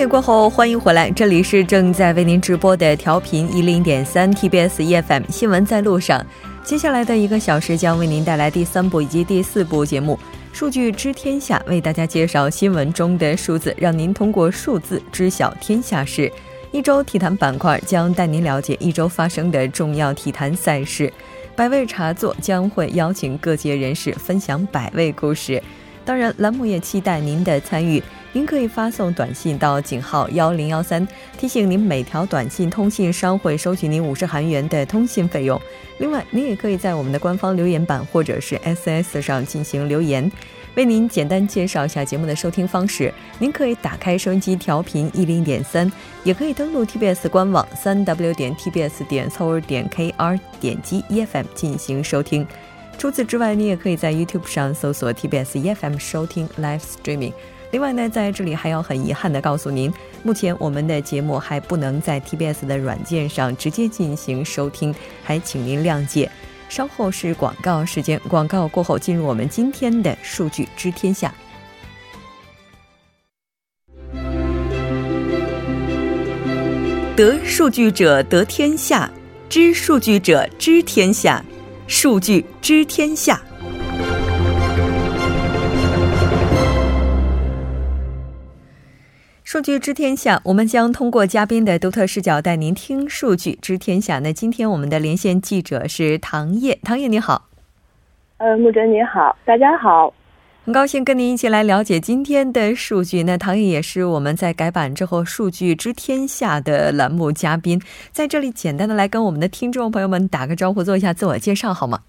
[0.00, 6.24] 整点过后，欢迎回来，这里是正在为您直播的调频一零点三 TBS EFM 新闻在路上。
[6.64, 10.18] 接下来的一个小时将为您带来第三部以及第四部节目
[10.56, 16.32] 《数据知天下》，为大家介绍新闻中的数字，让您通过数字知晓天下事。
[16.72, 21.12] 一周体坛板块将带您了解一周发生的重要体坛赛事。
[21.54, 25.62] 百味茶座将会邀请各界人士分享百味故事。
[26.04, 28.02] 当然，栏目也期待您的参与。
[28.32, 35.60] 您可以发送短信到井号幺零幺三，提醒您每条短信通信商会收取您五十韩元的通信费用。
[35.98, 40.30] 另外，您也可以在我们的官方留言板或者是 SS 上进行留言。
[40.76, 45.90] 为您简单介绍一下节目的收听方式：您可以打开收音机调频一零点三，
[46.22, 52.46] 也可以登录 TBS 官网三 W 点 TBS 点 s o 点 KR，点击 EFM 进行收听。
[53.00, 57.32] 除此之外，你也可以在 YouTube 上搜索 TBS EFM 收听 Live Streaming。
[57.70, 59.90] 另外呢，在这里还要很遗憾的告诉您，
[60.22, 64.94] 目前我们的节目还不能在 TBS 的软件上直接进行收听，
[65.24, 66.30] 还请您谅解。
[66.68, 71.32] 稍后是广告时间，广告过后进入我们今天的数据知天下。
[77.16, 79.10] 得数据者得天下，
[79.48, 81.42] 知数据者知天下，
[81.92, 83.40] 数据知天下。
[89.42, 94.20] 数据知天下，我们将通过嘉宾的独特视角带您听数据知天下。
[94.20, 97.48] 那今天我们的连线记者是唐烨，唐烨你好。
[98.36, 100.14] 呃，木真你好，大家好，
[100.62, 103.22] 很高兴跟您一起来了解今天的数据。
[103.22, 107.80] 那唐颖也是我们在改版之后数据知天下的栏目嘉宾，
[108.12, 112.00] 在这里简单的来跟我们的听众朋友们打个招呼，做一下自我介绍好吗？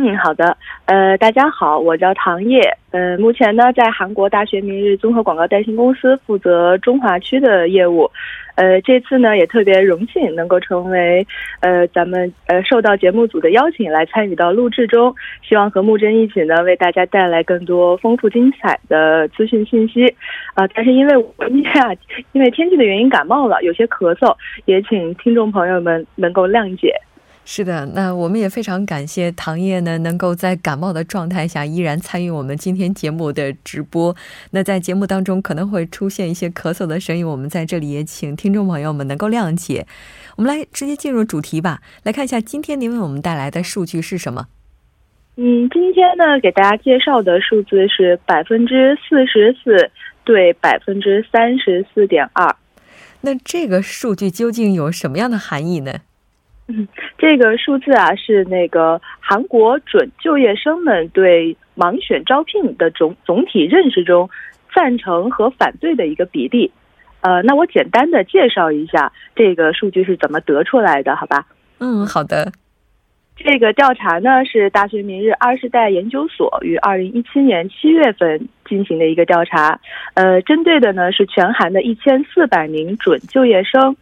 [0.00, 0.56] 嗯，好的。
[0.84, 2.60] 呃，大家好，我叫唐烨。
[2.92, 8.08] 呃，目前呢，在韩国大学明日综合广告代行公司负责中华区的业务。
[8.54, 11.26] 呃，这次呢，也特别荣幸能够成为
[11.62, 20.06] 呃咱们呃受到节目组的邀请来参与到录制中，希望和木真一起呢为大家带来更多丰富精彩的资讯信息。
[20.54, 21.90] 啊，但是因为我今天啊，
[22.30, 24.32] 因为天气的原因感冒了，有些咳嗽，
[24.64, 26.94] 也请听众朋友们能够谅解。
[27.50, 34.14] 是的，那我们也非常感谢唐烨呢，能够在感冒的状态下依然参与我们今天节目的直播。
[34.50, 39.86] 那在节目当中可能会出现一些咳嗽的声音，我们在这里也请听众朋友们能够谅解。
[40.36, 44.48] 我们来直接进入主题吧，来看一下今天您为我们带来的数据是什么？
[45.36, 49.90] 嗯，今天呢给大家介绍的数字是百分之四十四
[50.22, 52.54] 对百分之三十四点二。
[53.22, 56.00] 那这个数据究竟有什么样的含义呢？
[56.68, 56.86] 嗯，
[57.18, 64.28] 这个数字啊是那个韩国准就业生们对盲选招聘的总总体认识中
[64.74, 66.70] 赞成和反对的一个比例。
[67.20, 71.46] 呃，那我简单的介绍一下这个数据是怎么得出来的，好吧？
[71.80, 72.52] 嗯，好的。
[73.36, 79.80] 这个调查呢是大学明日二十代研究所于二零一七年七月份进行的一个调查，
[80.14, 83.96] 呃，针对的呢是全韩的一千四百名准就业生。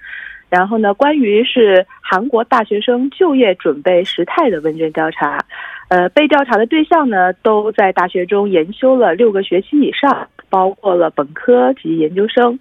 [0.49, 5.45] 然后呢，关于是韩国大学生就业准备时态的问卷调查，
[5.89, 12.59] 呃，被调查的对象呢都在大学中研修了六个学期以上，包括了本科及研究生。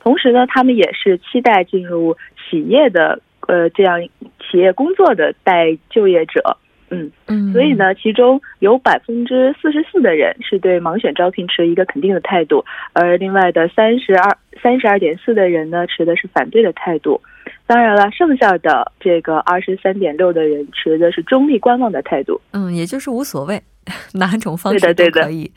[0.00, 2.16] 同时呢，他们也是期待进入
[2.50, 4.00] 企业的呃这样
[4.40, 6.56] 企业工作的待就业者。
[6.90, 17.20] 嗯嗯，所以呢，其中有百分之四十四的人是对盲选招聘持一个肯定的态度，而另外的三十二三十二点四的人呢，持的是反对的态度。
[17.66, 22.40] 当然了，剩下的这个二十三点六的人持的是中立观望的态度。
[22.52, 23.60] 嗯，也就是无所谓，
[24.14, 25.50] 哪种方式都可以。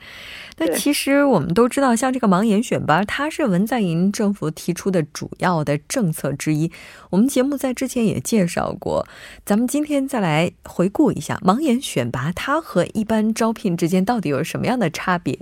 [0.58, 6.70] 那其实我们都知道，像这个盲眼选拔，它是文在寅政府提出的主要的政策之一。
[7.12, 9.08] 我们节目在之前也介绍过，
[9.46, 15.38] 咱们今天再来回顾一下盲眼选拔，它和一般招聘之间到底有什么样的差别？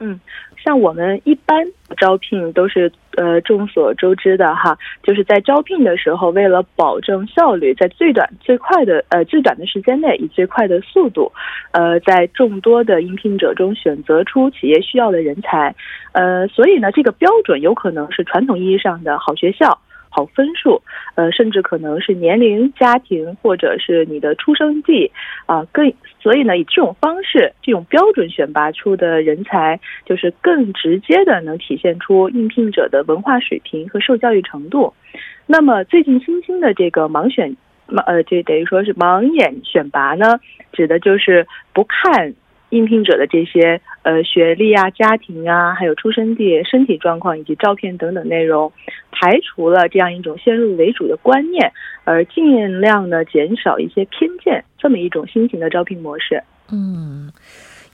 [0.00, 0.20] 嗯，
[0.64, 1.66] 像我们一般
[1.96, 11.32] 招聘都是呃众所周知的哈，就是在招聘的时候，为了保证效率，在最短最快的呃最短的时间内，以最快的速度，
[11.72, 15.74] 呃，在众多的应聘者中选择出企业需要的人才，
[16.12, 19.78] 呃，所以呢，这个标准有可能是传统意义上的好学校。
[20.18, 20.82] 好分数，
[21.14, 25.12] 呃，甚至可能是年龄、家庭，或者是你的出生地，
[25.46, 34.92] 啊，更所以呢，以这种方式、这种标准选拔出的人才，就是更直接的能体现出应聘者的文化水平和受教育程度。
[35.46, 37.56] 那么最近新兴的这个盲选，
[37.86, 40.40] 呃，这等于说是盲眼选拔呢，
[40.72, 42.34] 指的就是不看
[42.70, 48.72] 应聘者的这些呃学历啊、家庭啊，还有出生地、身体状况以及照片等等内容，
[49.10, 51.72] 排除了这样一种先入为主的观念，
[52.04, 56.42] 而尽量呢减少一些偏见，这么一种新型的招聘模式。
[56.70, 57.32] 嗯。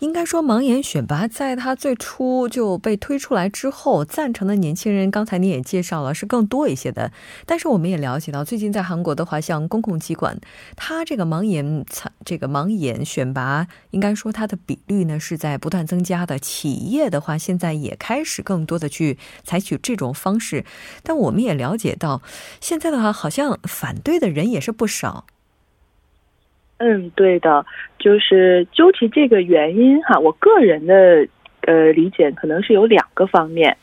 [0.01, 7.13] 应该说，盲眼选拔在它最初就被推出来之后，赞成的年轻人，刚才你也介绍了是更多一些的。
[7.47, 10.39] 但是我们也了解到，最近在韩国的话，像公共机关，
[10.77, 16.39] 它这个盲眼参这个盲眼选拔，应该说它的比率呢是在不断增加的。
[16.39, 20.65] 企业的话，现在也开始更多的去采取这种方式。
[21.03, 22.21] 但我们也了解到，
[22.61, 25.27] 现在的话，好像反对的人也是不少。
[26.79, 27.65] 嗯，对的，
[27.99, 31.27] 就是究其这个原因哈，我个人的
[31.63, 33.77] 呃理解可能是有两个方面，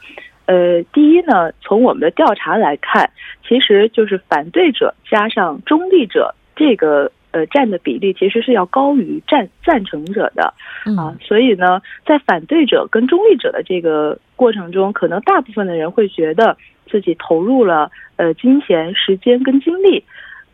[0.45, 3.09] 呃，第一呢，从我们的调查来看，
[3.47, 10.53] 其实就是反对者加上中立者这个呃占的比例其实是要高于赞赞成者的
[10.97, 16.57] 啊，所以呢，在反对者跟中立者的这个过程中，可能大部分的人会觉得
[16.89, 20.03] 自己投入了呃金钱、时间跟精力。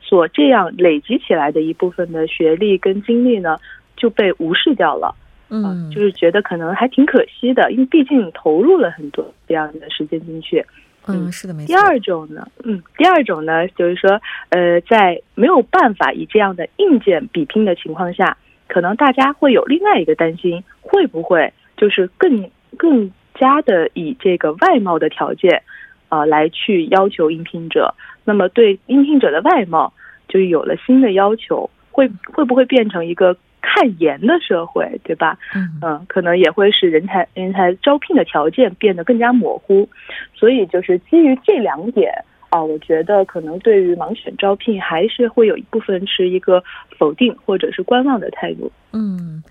[0.07, 3.57] 所这样累积起来的一部分的学历跟经历呢，
[3.97, 5.13] 就被无视掉了。
[5.49, 10.65] 嗯，就是觉得可能还挺可惜的，因为毕竟投入了很多这样的时间进去。
[11.07, 11.67] 嗯，是的，没错。
[11.67, 18.37] 第二种呢，嗯，第二种呢，就是说，呃，在没有办法以这样的硬件比拼的情况下，
[18.67, 23.09] 可能大家会有另外一个担心，会不会就是更更
[23.39, 25.63] 加的以这个外貌的条件
[26.09, 27.93] 啊来去要求应聘者。
[28.23, 29.93] 那么对应聘者的外貌
[30.27, 35.37] 就有了新的要求，会会不会变成一个看颜的社会，对吧？
[35.81, 39.87] 嗯，可能也会使人才人才招聘的条件变得更加模糊。
[40.33, 42.13] 所以就是基于这两点
[42.49, 46.63] 啊，我觉得可能对于盲选招聘还是会有一部分持一个
[46.97, 48.71] 否定或者是观望的态度。
[48.93, 49.43] 嗯。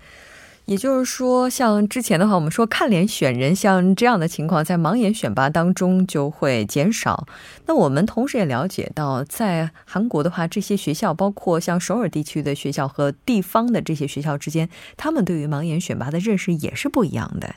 [0.67, 7.25] 也就是说，像之前的话，我们说看脸选人，像这样的情况，在盲眼选拔当中就会减少。
[7.67, 14.67] 那我们同时也了解到，在韩国的话，这些学校，包括像首尔地区的学校和地方的这些学校之间，
[14.97, 17.55] 他们对于盲眼选拔的认识也是不一样的。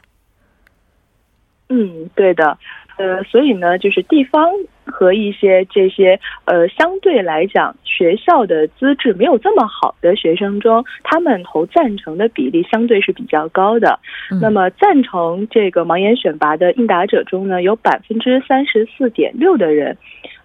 [1.69, 2.57] 嗯，对的。
[2.97, 4.49] 呃，所以呢，就是地方
[4.91, 13.99] 和一些这些呃，相对来讲学校的资质没有这么好的学生中，他们投赞成的比例相对是比较高的。
[14.41, 19.97] 那么，赞成这个盲眼选拔的应答者中呢，有百分之三十四点六的人，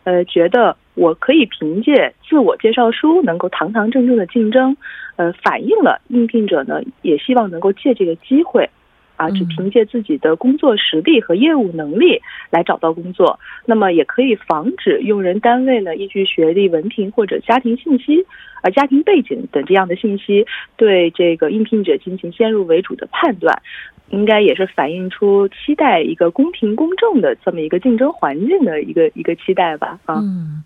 [0.04, 4.76] 呃，觉得我可以凭借自我介绍书能够堂堂正正的竞争，
[5.16, 8.70] 呃，反映了应聘者呢也希望能够借这个机会。
[9.16, 18.26] 啊，只凭借自己的工作实力和业务能力来找到工作，那么也可以防止用人单位呢依据学历、文凭或者家庭信息、
[18.62, 20.46] 啊家庭背景等这样的信息
[20.76, 23.62] 对这个应聘者进行先入为主的判断，
[24.10, 30.00] 应该也是反映出期待一个公平公正的这么一个竞争环境的一个一个期待吧。
[30.06, 30.64] 啊，嗯，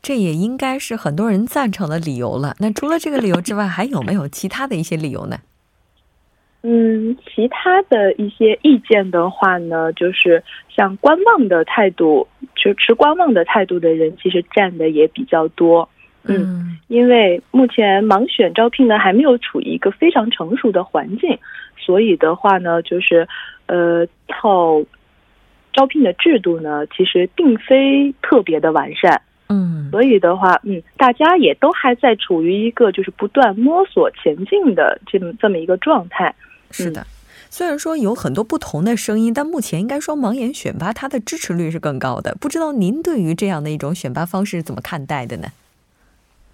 [0.00, 2.54] 这也应该是很多人赞成的理由了。
[2.60, 5.38] 那除了这个理由之外，还有没有其他的一些理由呢？
[6.64, 15.88] 嗯，其他的一些意见的话呢，就是像观望的态度，就持观望的态度的人，其实占的也比较多。
[16.24, 21.36] 嗯，因为目前盲选招聘呢还没有处于一个非常成熟的环境，
[21.76, 23.26] 所以的话呢，就是
[23.66, 24.80] 呃，套
[25.72, 29.20] 招聘的制度呢，其实并非特别的完善。
[29.48, 36.32] 嗯，所以的话，嗯，大家也都还在处于一个就是不断摸索前进的这么这么一个状态。
[36.72, 37.06] 是的，
[37.50, 42.36] 虽然说有很多不同的声音，但目前应该说盲眼选拔它的支持率是更高的。
[42.40, 45.48] 不知道您对于这样的一种选拔方式怎么看待的呢？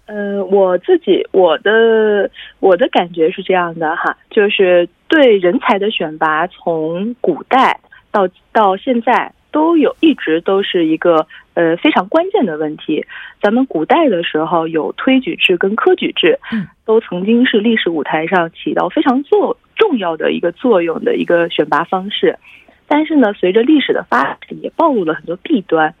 [0.07, 7.79] 呃，我自己我的我的感觉是这样的哈，就是对人才的选拔，从古代
[8.11, 13.05] 到到现在都有一直都是一个呃非常关键的问题。
[13.41, 19.57] 咱们古代的时候有推举制跟科举制，嗯，都曾经是历史舞台上起到非常作。
[19.75, 22.37] 重要的一个作用的一个选拔方式，
[22.85, 25.95] 但是呢，随着历史的发展，也暴露了很多弊端。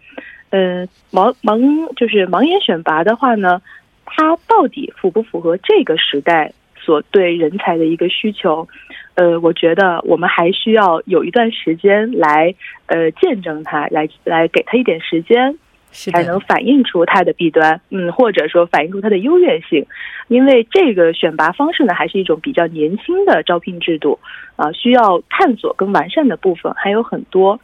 [0.49, 3.61] 嗯，盲盲就是盲眼选拔的话呢，
[4.03, 6.51] 它到底符不符合这个时代
[6.89, 8.67] 所对人才的一个需求？
[9.13, 12.55] 呃，我觉得我们还需要有一段时间来
[12.87, 15.55] 呃见证他，来来给他一点时间，
[15.91, 19.85] 才能反映出它的弊端，嗯，或者说反映出它的优越性。
[20.27, 24.19] 因为这个选拔方式呢，还是一种比较年轻的招聘制度，
[24.55, 27.59] 啊，需要探索跟完善的部分还有很多。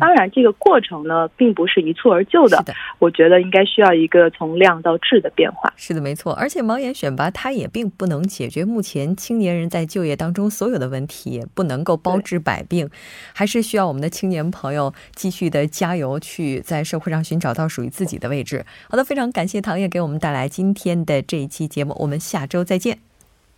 [0.00, 2.56] 当然，这个过程呢，并不是一蹴而就的。
[2.56, 5.72] 是的，我觉得应该需要一个从量到质的变化。
[5.76, 6.32] 是的，没错。
[6.32, 12.90] 而且盲眼选拔它也并不能解决目前青年人在就业当中所有的问题，也不能够包治百病，
[13.32, 18.64] 还是需要我们的青年朋友继续的加油，去在社会上寻找到属于自己的位置。
[18.88, 22.98] 好的，非常感谢唐烨给我们带来今天的这一期节目，我们下周再见。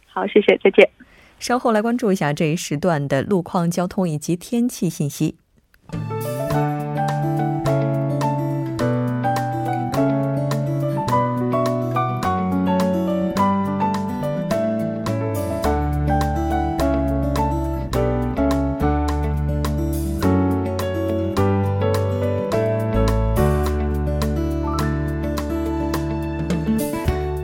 [0.06, 0.88] 好，谢谢，再见。
[1.38, 5.36] 稍后来关注一下这一时段的路况、交通以及天气信息。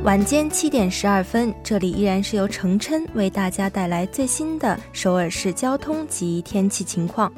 [0.06, 7.30] 晚间七点十二分，这里依然是由程琛为大家带来最新的首尔市交通及天气情况。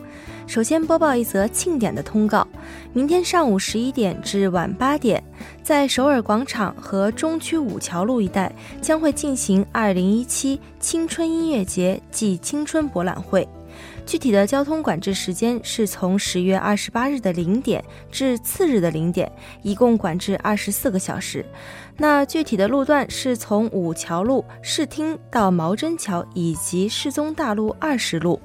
[0.47, 2.47] 首先播报一则庆典的通告：
[2.93, 5.25] 明天上午十一点至晚八点，
[5.63, 13.49] 在首尔广场和中区五桥路一带将会进行二零一七青春音乐节暨青春博览会。
[14.07, 19.31] 具体的交通管制时间是从十月二十八日的零点至次日的零点，
[19.63, 21.45] 一共管制二十四个小时。
[21.97, 28.41] 那具体的路段是从五桥路视听到毛真桥以及世宗大路二十路。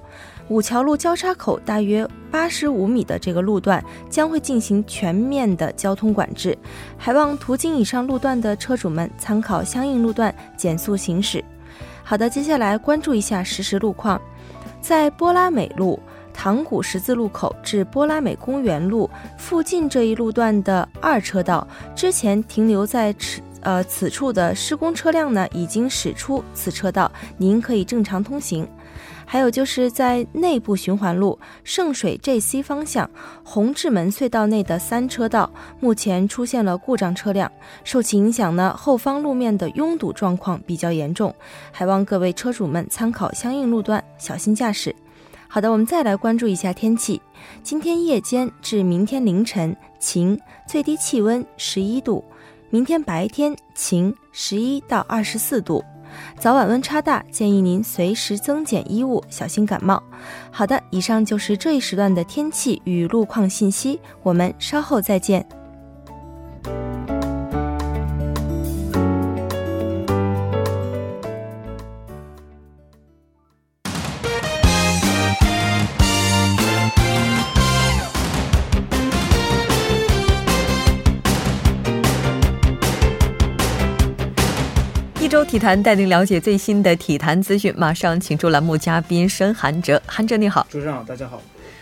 [0.50, 6.58] 五桥路交叉口大约八十五米的这个路段将会进行全面的交通管制，
[6.98, 11.44] 还望途经以上路段的车主们参考相应路段减速行驶。
[12.04, 14.22] 好的，接下来关注一下实时路况。
[14.84, 15.98] 在波拉美路
[16.34, 28.68] 塘谷十字路口至波拉美公园路附近这一路段的二车道，之前停留在此呃此处的施工车辆呢，已经驶出此车道，您可以正常通行。
[29.25, 33.10] 还有就是在内部循环路圣水 JC 方向
[33.43, 37.51] 红志门隧道内的三车道，目前出现了故障车辆，
[37.83, 41.33] 受其影响呢，后方路面的拥堵状况比较严重，
[41.72, 44.95] 还望各位车主们参考相应路段，小心驾驶。
[45.48, 47.22] 好的，我们再来关注一下天气，
[47.62, 52.24] 今天夜间至明天凌晨晴，最低气温十一度；
[52.72, 55.83] 明天白天晴，十一到二十四度。
[56.38, 60.01] 早晚温差大，建议您随时增减衣物，小心感冒。
[60.51, 65.46] 好的，以上就是这一时段的天气与路况信息，我们稍后再见。
[85.53, 90.01] 体坛带您了解最新的体坛资讯，马上请出栏目嘉宾申韩哲。
[90.07, 91.39] 韩哲你好，主持人好，大家好，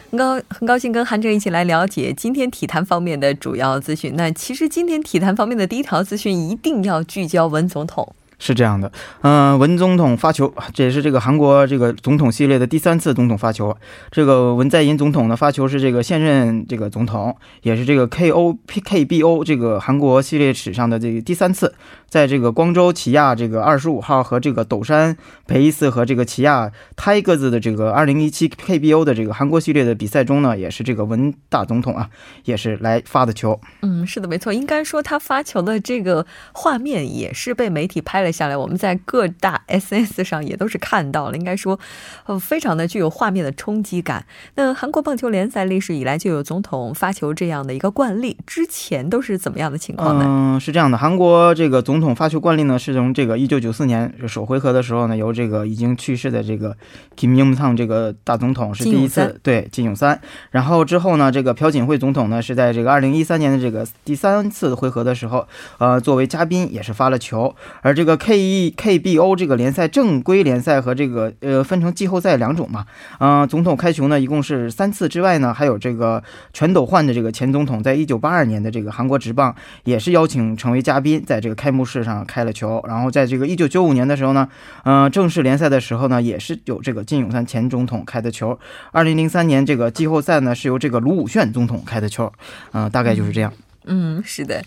[0.10, 4.14] 很高很高兴跟韩哲一起来了解今天体坛方面的主要资讯。
[4.18, 8.14] 那其实今天体坛方面的第一条资讯一定要聚焦文总统。
[8.44, 13.78] 是这样的，嗯，文总统发球，这也是这个韩国这个总统系列的第三次总统发球。
[14.10, 21.76] 这个文在寅总统呢发球是这个现任这个总统，也是这个 K O P K B O 这个韩国系列史上的这个第三次。
[22.10, 25.16] 在这个光州起亚这个二十五号和这个斗山
[25.48, 32.10] 培伊斯和这个起亚泰格子的这个二零一七 KBO 的这个韩国系列的比赛中呢，也是这个文大总统啊，
[32.44, 33.58] 也是来发的球。
[33.82, 41.80] 嗯，是的，没错，应该说他发球的这个画面也是被媒体拍了下来，我们在各大 SNS 上也都是看到了，应该说，
[42.26, 44.26] 呃，非常的具有画面的冲击感。
[44.56, 50.26] 那韩国棒球联赛历史以来就有总统发球这样的一个惯例，之前都是怎么样的情况呢？
[50.28, 56.76] 嗯，是这样的，韩国这个总总统发球惯例呢，是从这个一九九四年首回合的时候呢，由这个已经去世的这个
[57.16, 60.20] 金永灿这个大总统是第一次对金永三，
[60.50, 65.46] 然后之后呢，这个朴槿惠总统呢是在这个二零一三年的这个第三次回合的时候，
[65.78, 67.54] 呃，作为嘉宾也是发了球。
[67.82, 72.86] 而这个 K E K B O 这个联赛正规联赛和这个呃分成季后赛两种嘛，
[73.20, 82.02] 嗯，总统开球呢一共是三次之外呢，还有这个全斗焕的这个前总统，在一九八二年的这个韩国职棒也是邀请成为嘉宾，在这个开幕式。
[82.02, 84.50] 上开了球，然后在这个一九九五年的时候呢，
[84.86, 88.58] 嗯，正式联赛的时候呢，也是有这个金永三前总统开的球。
[88.92, 92.34] 二零零三年这个季后赛呢，是由这个卢武铉总统开的球，
[92.72, 93.54] 嗯，大概就是这样。
[93.86, 94.64] 嗯，是的。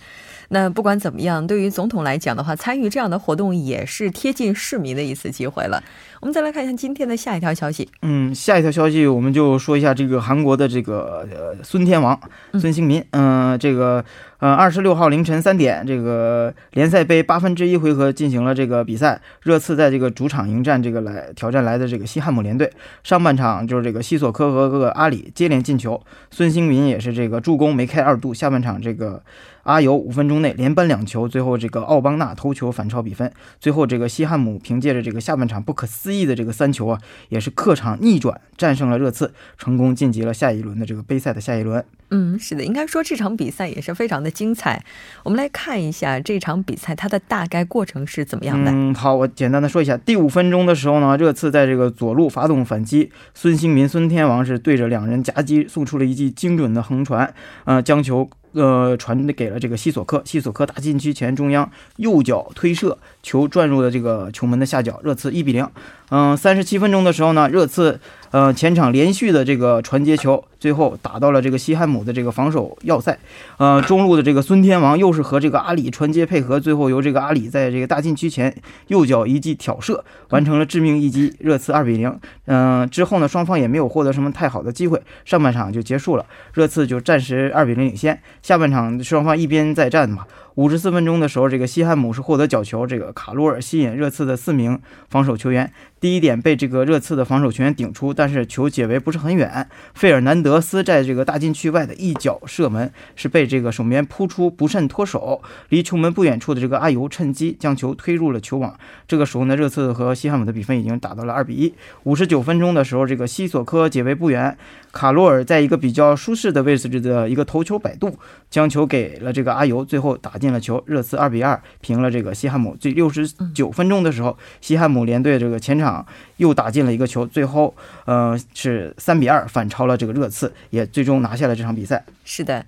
[0.48, 5.82] 那不管怎么样，对于总统来讲的话，参与这样的活动也是贴近市民的一次机会了。
[6.20, 7.88] 我们再来看一下今天的下一条消息。
[8.02, 12.18] 嗯，下一条消息我们就说一下这个韩国的这个呃孙天王
[12.54, 13.04] 孙兴民。
[13.10, 14.04] 嗯，这个。
[14.40, 19.18] 呃，二十六号凌晨三点，这个联赛杯八分之一回合进行了这个比赛。
[19.40, 22.70] 热刺在这个主场迎战这个来挑战来的这个西汉姆联队。
[23.02, 25.98] 上半场就是这个西索科和这个阿里接连进球，
[26.30, 28.34] 孙兴民也是这个助攻梅开二度。
[28.34, 29.22] 下半场这个。
[29.64, 33.30] 阿尤五分钟内连扳两球，最后这个奥邦纳头球反超比分。
[33.58, 41.84] 最后这个西汉姆凭借着这个下半场不可思议的这个三球啊，也是客场逆转战胜了热刺，成功晋级了下一轮的这个杯赛的下一轮。
[42.10, 44.84] 嗯，是的，应该说这场比赛也是非常的精彩。
[45.24, 48.70] 我们来看一下这场比赛它的大概过程是怎么样的。
[48.70, 58.28] 嗯，好，我简单的说一下，第五分钟的时候呢，热刺在这个左路发动反击，孙兴民、孙天王是对着两人夹击，送出了一记精准的横传，呃，将球。
[58.54, 65.68] 呃，传给了这个西索科，西索科打禁区前中央右脚推射，球转入了这个球门的下角，热刺一比零。
[66.10, 67.98] 嗯，三十七分钟的时候呢，热刺
[68.34, 70.44] 呃前场连续的这个传接球。
[70.58, 73.18] 最后打到了这个西汉姆的这个防守要塞，
[73.58, 78.54] 呃，中路的这个孙天王又是和这个阿里传接配合，最后由这个阿里在这个大禁区前
[78.86, 82.18] 右脚一记挑射，完成了致命一击，热刺二比零。
[82.46, 86.24] 嗯，之后呢，双方也没有获得什么太好的机会，上半场就结束了，
[86.54, 88.18] 热刺就暂时二比零领先。
[88.40, 90.24] 下半场双方一边再战嘛。
[90.54, 99.68] 五十四分钟的时候，这个西汉姆是获得角球，这个卡罗尔吸引热刺的四名防守球员，第一点被这个热刺的防守球员顶出，但是球解围不是很远。
[99.94, 108.78] 费尔南德斯在这个大禁区外的一脚射门是被这个守门员扑出，不慎脱手，离球门不远处的这个阿尤趁机将球推入了球网。
[109.08, 111.74] 这个时候呢，热刺和西汉姆的比分已经打到了二比一。
[112.04, 114.56] 五十九分钟的时候，这个西索科解围不远，
[114.92, 118.16] 卡罗尔在一个比较舒适的位置的一个头球摆渡，
[118.48, 120.38] 将球给了这个阿尤，最后打。
[120.43, 122.76] 进了球，热刺二比二平了这个西汉姆。
[122.80, 126.06] 最六十九分钟的时候，西汉姆联队这个前场
[126.38, 127.74] 又打进了一个球，最后
[128.04, 132.04] 呃是三比二反超了这个热刺，也最终拿下了这场比赛。
[132.24, 132.64] 是的。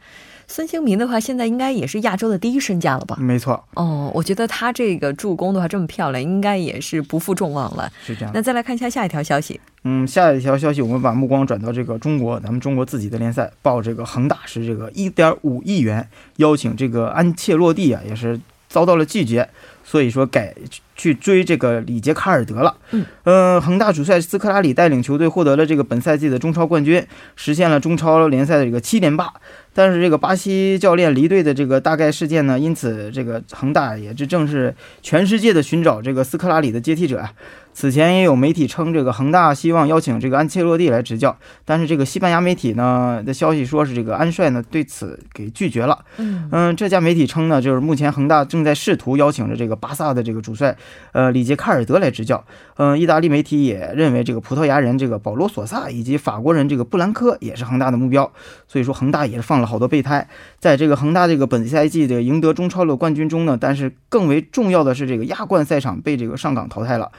[0.49, 3.17] 孙兴民的话，现在应该也是亚洲的第一身价了吧？
[3.19, 3.63] 没错。
[3.75, 7.91] 哦，我觉得他这个助攻的话这么漂亮，应该也是不负众望了。
[8.05, 8.31] 是这样。
[8.33, 9.61] 那再来看一下下一条消息。
[9.85, 19.49] 嗯，下一条消息，我们把目光转到这个中国，咱们中国自己的联赛，报这个恒大是这个一点五亿元邀请这个安切洛蒂啊，也是遭到了拒绝，
[19.89, 20.53] 所以说改
[20.97, 22.77] 去追这个里杰卡尔德了。
[22.91, 23.07] 嗯。
[23.23, 29.33] 呃，恒大主帅斯科拉里带领球队获得了这个本赛季的中超冠军，实现了中超联赛的这个七连霸。
[29.73, 37.33] 但是这个巴西教练离队的这个大概事件呢，因此这个恒大也这正是全世界的寻找这个斯科拉里的接替者啊。
[37.77, 41.37] 此前也有媒体称，这个恒大希望邀请这个安切洛蒂来执教，
[41.67, 46.03] 但是这个西班牙媒体呢的消息说是这个安帅呢对此给拒绝了。
[46.17, 50.75] 嗯嗯，这家媒体称呢，就是目前恒大正在试图邀请着这个巴萨的这个主帅，
[51.13, 52.43] 呃里杰卡尔德来执教。
[52.79, 58.33] 嗯，意大利媒体也认为这个葡萄牙人这个保罗索萨以及法国人这个布兰科也是恒大的目标，
[58.67, 60.27] 所以说恒大也是放了好多备胎。
[60.59, 67.13] 在这个恒大这个本赛季的赢得中超的冠军中呢，但是更为重要的是这个亚冠赛场被这个上港淘汰了。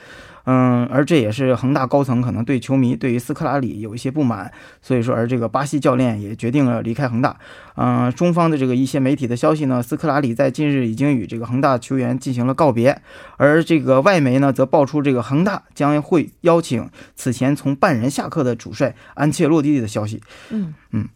[0.49, 4.49] 嗯，而这也是恒大高层可能对球迷对于斯科拉里有一些不满，
[4.81, 7.35] 所以说，而这个巴西教练也决定了离开恒大。
[7.75, 13.01] 嗯，中方的这个一些媒体的消息呢，斯科拉里在近日已经与这个恒大球员进行了告别，
[13.35, 20.21] 而这个外媒呢则爆出这个恒大将会邀请此前从半人下课的主帅安切洛蒂的消息。
[20.51, 21.09] 嗯嗯。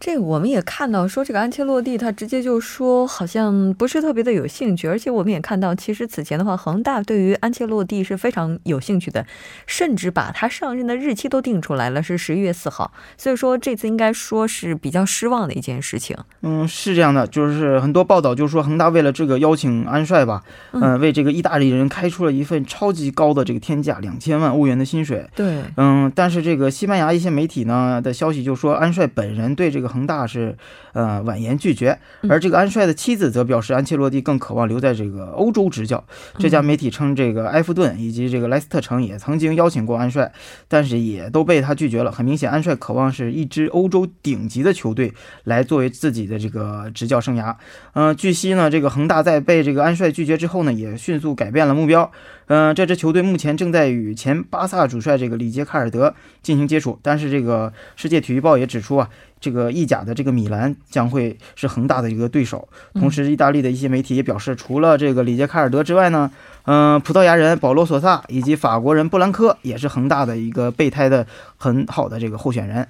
[0.00, 9.26] 这个我们也看到，说这个安切洛蒂他直接就说好像不是特别的有兴趣，而且我们也看到，其实此前的话，恒大对于安切洛蒂是非常有兴趣的，
[9.66, 12.90] 甚至把他上任的日期都定出来了，是十一月四号。
[13.18, 16.16] 所以说这次应该说是比较失望的一件事情。
[16.40, 25.28] 嗯，是这样的，就是很多报道就说恒大为了这个邀请安帅吧，嗯，为这个意大利人开出了一份超级高的这个天价，两千万欧元的薪水。
[25.36, 29.89] 对，嗯，但是这个西班牙一些媒体呢的消息就说安帅本人对这个。
[29.90, 30.56] 恒大是，
[30.92, 31.98] 呃，婉言拒绝，
[32.28, 36.02] 而这个安帅的妻子则表示，安切洛蒂更渴望留在这个欧洲执教。
[36.38, 40.32] 这家媒体称，这个埃弗顿以及这个莱斯特城也曾经邀请过安帅，
[40.68, 42.10] 但是也都被他拒绝了。
[42.10, 45.12] 很明显，安帅渴望是一支欧洲顶级的球队
[45.44, 47.54] 来作为自己的这个执教生涯。
[47.94, 52.10] 嗯，据悉呢，这个恒大在被这个安帅拒绝之后呢，也迅速改变了目标。
[52.46, 59.08] 嗯，这支球队目前正在与前巴萨主帅这个里杰卡尔德进行接触，但是这个世界体育报也指出啊。
[59.40, 66.30] 这个意甲的这个米兰将会是恒大的一个对手，同时，意大利的一些媒体也表示，除了这个里杰卡尔德之外呢，
[66.66, 71.26] 嗯，葡萄牙人保罗索萨以及法国人布兰科也是恒大的一个备胎的
[71.56, 72.86] 很好的这个候选人。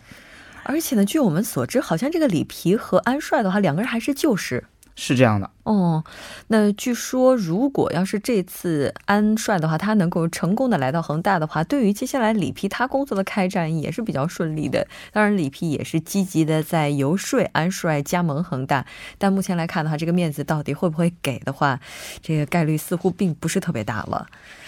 [0.65, 4.65] 而且呢，据我们所知，好像这个里皮和安帅的话，两个人还是旧识。
[5.03, 6.05] 是这样的哦，
[6.49, 14.87] 那据说如果要是这次安帅的话，他能够成功的来到恒大的话，对于接下来里皮他工作的开展也是比较顺利的。
[15.11, 18.85] 当然，里皮也是积极的在游说安帅加盟恒大，
[19.17, 21.81] 但目前来看的话，这个面子到底会不会给的话，
[22.21, 24.27] 这个概率似乎并不是特别大了。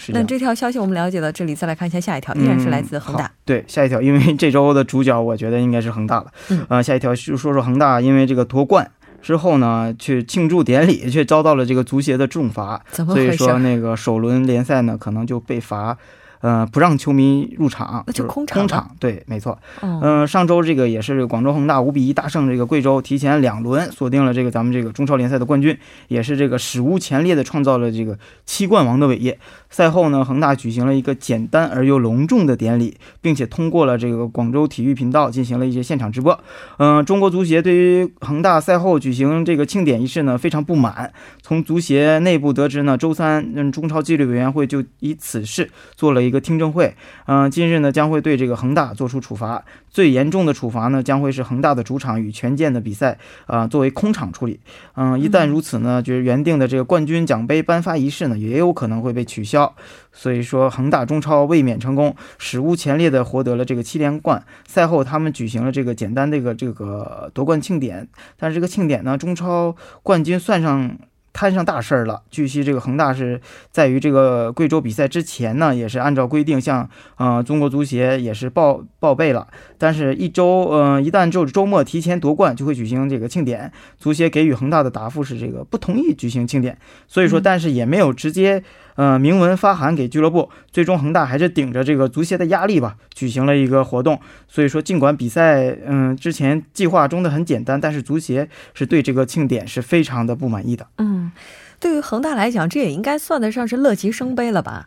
[0.09, 3.31] 那这条消息我们了解到这里，再来看一下下一条，依然是来自恒大。
[3.45, 6.33] 对，下一条，因为这周的主角我觉得应该是恒大了。
[6.49, 8.91] 嗯，呃，下一条就说说恒大，因为这个夺冠。
[9.23, 15.97] 之后呢，去庆祝典礼却遭到了这个足协的重罚，所以说那个首轮联赛呢，可能就被罚。
[16.43, 18.59] 呃，不让球迷入场，那就空场。
[18.59, 19.57] 空场，对，没错。
[19.81, 25.79] 嗯，上周这个也是广州恒大五比一大胜这个贵州，提前两轮锁定了这个咱们这个中超联赛的冠军，
[26.09, 29.39] 也是这个史无前例的创造了这个七冠王的伟业。
[29.71, 36.37] 赛后呢，恒大举行了一个简单而又隆重的典礼，并且通过了这个广州体育频道进行了一些现场直播。
[36.79, 41.13] 嗯，中国足协对于恒大赛后举行这个庆典仪式呢非常不满。
[41.41, 46.32] 从足协内部得知呢，周三嗯中超纪律委员会就以此事做了一。
[46.33, 54.59] 一个听证会，嗯，近日呢将会对这个恒大做出处罚，最严重的处罚呢将会是恒大的主场与权健的比赛啊作为空场处理，
[54.97, 59.75] 嗯，一旦如此呢，就是原定的这个冠军奖杯颁发仪式呢也有可能会被取消，
[60.11, 64.43] 所以说恒大中超卫冕成功，史无前例的获得了这个七连冠。
[64.67, 70.97] 赛后他们举行了这个简单的一个这个夺冠庆典，但是这个庆典呢，中超冠军算上。
[71.33, 72.23] 摊上大事儿了。
[72.31, 73.41] 据悉，这个恒大是
[73.71, 79.47] 在于这个贵州比赛之前呢，也是按照规定向呃中国足协也是报报备了。
[79.79, 83.73] 但是，一周呃一旦就周末提前夺冠，就会举行这个庆典。
[83.99, 88.63] 足协给予恒大的答复是这个不同意举行庆典，所以说，但是也没有直接。
[88.95, 94.21] 呃，明文发函给俱乐部，最终恒大还是顶着这个足协的压力吧，举行了一个活动。
[94.49, 100.87] 所以说，尽管比赛嗯之前计划中的很简单，但是足协是对这个庆典是非常的不满意的。
[100.99, 101.33] 嗯，
[101.81, 104.87] 对于恒大来讲，这也应该算得上是乐极生悲了吧？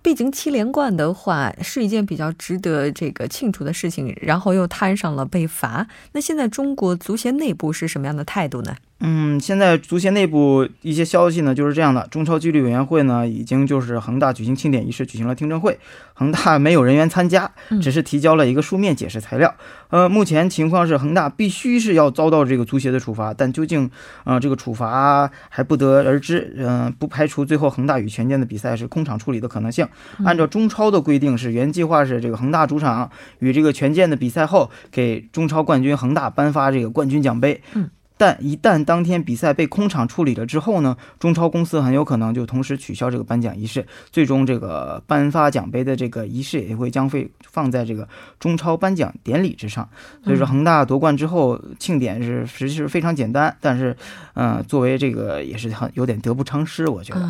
[0.00, 5.86] 毕竟七连冠的话是一件比较值得这个庆祝的事情，然后又摊上了被罚。
[6.10, 8.74] 那现在中国足协内部是什么样的态度呢？
[9.04, 12.06] 嗯，现在足协内部一些消息呢，就是这样的。
[12.06, 15.80] 中超纪律委员会呢，已经就是恒大举行庆典仪式，举行了听证会。
[16.14, 19.52] 恒大没有人员参加，只是提交了一个书面解释材料。
[19.88, 23.90] 呃，目前情况是恒大必须是要遭到这个足协的处罚，但究竟，
[24.22, 26.54] 呃，这个处罚还不得而知。
[26.56, 29.88] 嗯，不排除最后恒大与权健的比赛是空场处理的可能性。
[30.24, 33.10] 按照中超的规定，是原计划是这个恒大主场
[33.40, 37.60] 与这个权健的比赛后，给中超冠军恒大颁发这个冠军奖杯。
[37.74, 37.90] 嗯。
[38.22, 48.08] 但一旦当天比赛被空场处理了之后呢，中超公司很有可能就同时取消这个颁奖仪式，最终这个颁发奖杯的这个仪式也会将会放在这个
[48.38, 49.88] 中超颁奖典礼之上。
[50.22, 53.96] 所以说，恒大夺冠之后庆典是实际是非常简单，但是，
[54.34, 57.28] 嗯，作为这个也是很有点得不偿失，我觉得。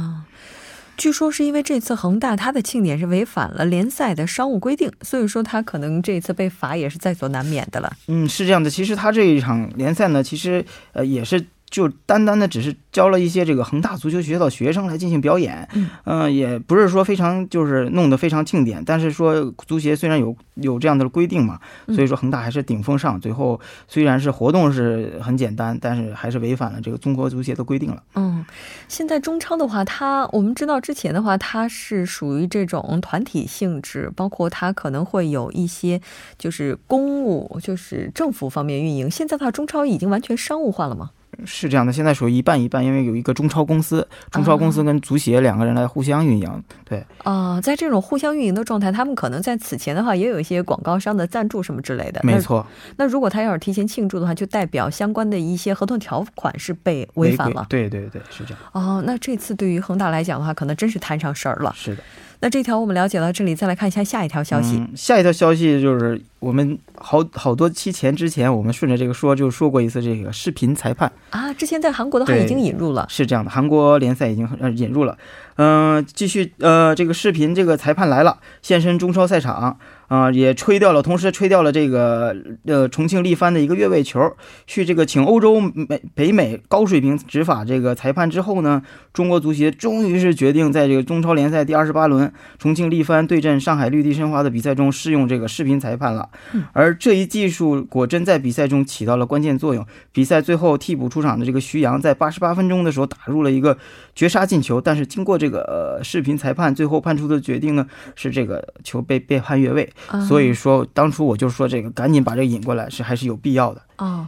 [0.96, 7.92] 据说是因为这次恒大他的庆典是违反了联赛的商务规定，所以说他可能这次被罚也是在所难免的了。
[8.06, 8.68] 嗯，是这样的。
[8.70, 11.44] 其实他这一场联赛呢，其实呃也是。
[11.72, 15.66] 就单单的只是教了一些这个恒大足球学校的学生来进行表演，
[16.04, 23.58] 嗯，也不是说非常就是弄得非常庆典，但是说足协虽然有有这样的规定嘛，所以说恒大还是顶风上，最后
[23.88, 28.02] 虽然是活动是很简单，但是还是违反了这个中国足协的规定了。
[28.16, 28.44] 嗯，
[28.86, 35.98] 现在中超的话，它我们知道之前的话，它是属于这种团体性质，包括它可能会有一些
[36.36, 39.10] 就是公务，就是政府方面运营。
[39.10, 41.12] 现在的话，中超已经完全商务化了吗？
[41.44, 46.64] 是这样的，现在属于一半一半，因为有一个中超公司，中超公司跟足协两个人来互相运营。
[46.84, 52.20] 对，啊，在这种互相运营的状态，他们可能在此前的话也有一些广告商的赞助什么之类的。
[52.22, 52.66] 没错。
[52.96, 57.66] 那如果他要是提前庆祝的话，就代表相关的一些合同条款是被违反了。
[57.68, 58.58] 对对对，是这样。
[58.72, 61.72] 哦，那这次对于恒大来讲的话，可能真是摊上事儿了。
[61.76, 62.02] 是的。
[62.42, 64.84] 那这条我们了解到这里，再来看一下下一条消息。
[64.96, 71.54] 下一条消息就是我们好好多期前之前，我们顺着这个说就说过一次这个视频裁判啊。
[71.54, 75.16] 之前在韩国的话已经引入了，是这样的，韩国联赛已经呃引入了。
[75.54, 79.78] 嗯，继续呃，这个视频这个裁判来了，现身中超赛场。
[80.12, 84.20] 啊，也吹掉了，同时吹掉了这个呃重庆力帆的一个越位球。
[84.66, 88.82] 去这个请欧洲美北美高水平执法这个裁判之后呢，
[89.14, 96.28] 中国足协终于是决定在这个中超联赛第二十八轮重庆力帆对阵上海绿地申花的比赛中试用这个视频裁判了。
[96.74, 99.86] 而这一技术果真在比赛中起到了关键作用。
[100.12, 103.78] 比赛最后替补出场的这个徐阳在八十八分钟的时候打入了一个
[104.14, 109.88] 绝杀进球，但是经过这个呃视频裁判最后判出的决定呢，是这个球被被判越位。
[110.28, 114.26] 所以说，当初我就说这个，赶紧把这个引过来是还是有必要的哦。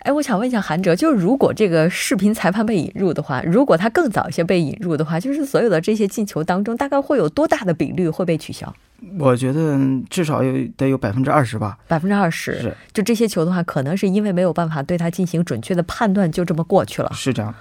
[0.00, 8.72] 哎，我想问一下韩哲，就是如果这个视频裁判被引入的话，如果他更早一些被引入的话，就是所有的这些进球当中，大概会有多大的比率会被取消？
[9.18, 9.76] 我觉得
[10.08, 11.76] 至少有得有百分之二十吧。
[11.88, 17.10] 百分之二十是，就这些球的话，可能是因为没有办法对他进行准确的判断，就这么过去了。
[17.12, 17.52] 是这样。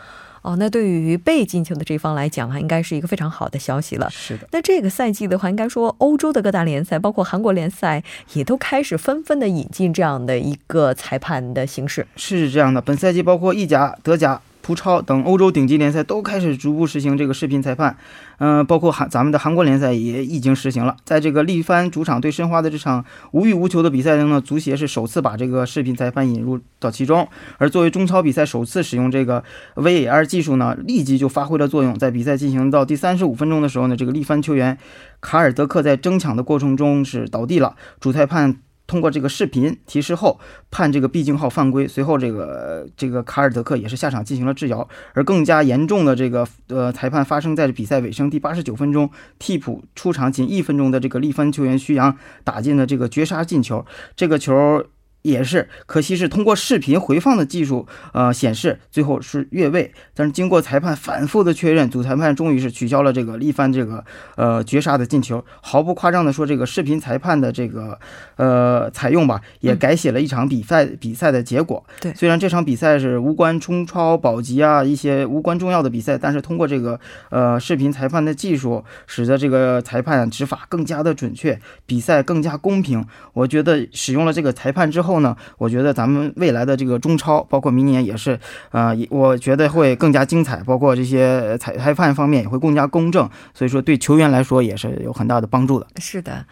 [0.45, 4.07] 哦，那对于被进球的这方来讲啊，应该是一个非常好的消息了。
[4.11, 4.47] 是的。
[4.51, 8.03] 那这个赛季的话，应该说欧洲的各大联赛，包括韩国联赛，
[8.33, 12.05] 也都开始纷纷的引进这样的一个裁判的形式。
[12.15, 14.39] 是这样的，本赛季包括意甲、德甲。
[14.65, 17.95] 葡超等欧洲顶级联赛都开始逐步实行这个视频裁判，
[18.39, 20.97] 嗯，包括韩咱们的韩国联赛也已经实行了。
[21.03, 27.27] 在这个力帆主场对申花的这场无欲无求的比赛中呢，足协是首次把这个视频裁判引入到其中。
[27.59, 29.43] 而作为中超比赛首次使用这个
[29.75, 31.95] VAR 技术呢，立即就发挥了作用。
[31.99, 34.75] 在比赛进行到第三十五分钟的时候呢，这个力帆球员
[35.21, 38.57] 卡尔德克在争抢的过程中是倒地了，主裁判。
[38.87, 54.85] 通过这个视频提示后判这个毕竟号犯规，随后这个这个卡尔德克也是下场进行了治疗，而更加严重的这个呃裁判发生在比赛尾声第八十九分钟，替补出场仅一分钟的这个力帆球员徐阳打进了这个绝杀进球，这个球。
[55.25, 59.91] 也是，可惜是通过视频回放的技术，呃，显示最后是越位。
[60.13, 65.43] 但是经过裁判反复的确认，主裁判终于是取消了这个力帆这个呃绝杀的进球。
[65.61, 67.97] 毫不夸张的说，这个视频裁判的这个
[68.35, 71.83] 呃采用吧，也改写了一场比赛比赛的结果。
[71.99, 76.99] 对，虽然这场比赛是无关冲超保级啊一些无关重要的比赛，但是通过这个
[77.31, 83.03] 呃视频裁判的技术，使得这个裁判执法更加的准确，比赛更加公平。
[83.33, 85.14] 我觉得使用了这个裁判之后。
[85.15, 85.35] 后呢？
[85.57, 88.37] 我觉得咱们未来的这个中超，包括明年也是，
[88.71, 90.61] 呃，我觉得会更加精彩。
[90.65, 95.87] 包括这些裁裁判方面也会更加公正，所以说对球员来说也是有很大的帮助的。
[96.01, 96.45] 是的，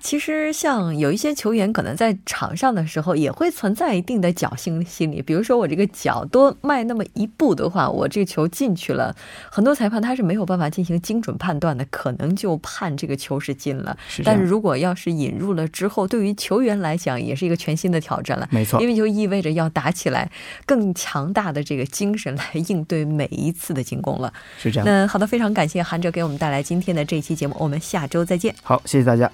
[0.00, 9.14] 其实像有一些球员可能在场上的时候也会存在一定的侥幸心理，比如说我这个脚多迈那么一步的话，我这个球进去了，
[9.50, 13.96] 很多裁判他是没有办法进行精准判断的，可能就判这个球是进了。
[14.24, 18.00] 但是如果要是引入了之后，对于球员来讲也是一个全新的。
[18.00, 20.30] 挑战了，没错，因为就意味着要打起来
[20.64, 24.86] 更强大的这个精神来应对每一次的进攻了，是这样。
[24.86, 28.54] 那好的，非常感谢韩哲给我们带来今天的这一期节目，我们下周再见。
[28.62, 29.30] 好，谢谢大家。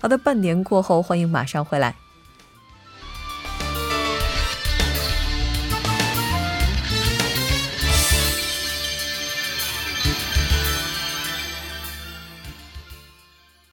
[0.00, 2.01] 好的，半年过后，欢迎马上回来。